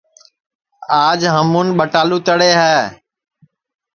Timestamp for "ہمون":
1.35-1.67